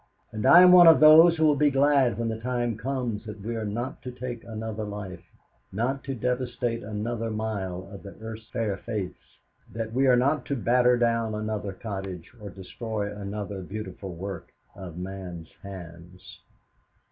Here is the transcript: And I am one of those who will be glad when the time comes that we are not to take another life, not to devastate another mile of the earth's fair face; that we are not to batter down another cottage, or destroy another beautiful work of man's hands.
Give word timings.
And 0.31 0.47
I 0.47 0.63
am 0.63 0.71
one 0.71 0.87
of 0.87 0.99
those 0.99 1.37
who 1.37 1.45
will 1.45 1.55
be 1.55 1.69
glad 1.69 2.17
when 2.17 2.27
the 2.29 2.39
time 2.39 2.75
comes 2.75 3.23
that 3.25 3.39
we 3.39 3.55
are 3.55 3.67
not 3.67 4.01
to 4.01 4.09
take 4.11 4.43
another 4.43 4.83
life, 4.83 5.23
not 5.71 6.03
to 6.05 6.15
devastate 6.15 6.81
another 6.81 7.29
mile 7.29 7.87
of 7.93 8.01
the 8.01 8.15
earth's 8.19 8.47
fair 8.49 8.77
face; 8.77 9.37
that 9.71 9.93
we 9.93 10.07
are 10.07 10.17
not 10.17 10.43
to 10.45 10.55
batter 10.55 10.97
down 10.97 11.35
another 11.35 11.71
cottage, 11.71 12.31
or 12.41 12.49
destroy 12.49 13.15
another 13.15 13.61
beautiful 13.61 14.15
work 14.15 14.51
of 14.73 14.97
man's 14.97 15.53
hands. 15.61 16.39